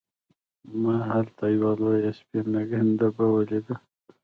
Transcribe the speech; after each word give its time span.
ما 0.81 0.95
هلته 1.11 1.43
یوه 1.55 1.71
لویه 1.81 2.11
سپینه 2.19 2.61
ګنبده 2.69 3.25
ولیده. 3.29 3.75